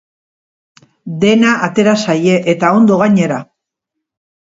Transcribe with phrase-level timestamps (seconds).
[1.25, 3.43] Dena atera zaie, eta ondo, gainera.